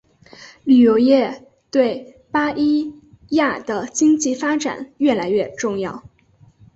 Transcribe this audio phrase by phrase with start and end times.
[0.63, 2.91] 旅游业对巴伊
[3.29, 6.01] 亚的经济发展越来越重要。